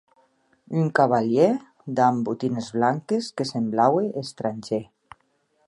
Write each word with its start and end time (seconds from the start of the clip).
Un 0.83 0.87
cavalièr 0.99 1.51
damb 1.99 2.23
botines 2.29 2.69
blanques 2.77 3.25
que 3.37 3.45
semblaue 3.53 4.05
estrangèr. 4.23 4.83